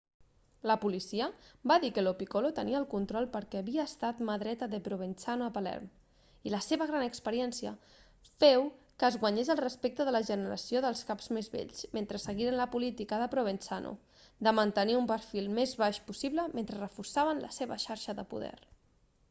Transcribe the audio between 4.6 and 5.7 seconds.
de provenzano a